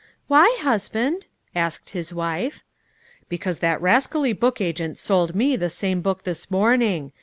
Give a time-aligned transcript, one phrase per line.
[0.27, 2.63] "Why, husband?" asked his wife.
[3.29, 7.11] "Because that rascally book agent sold me the same book this morning.